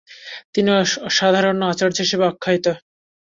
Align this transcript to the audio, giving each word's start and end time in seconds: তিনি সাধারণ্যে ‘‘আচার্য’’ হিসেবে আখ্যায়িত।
তিনি 0.53 0.71
সাধারণ্যে 1.17 1.65
‘‘আচার্য’’ 1.67 1.97
হিসেবে 2.03 2.25
আখ্যায়িত। 2.27 2.65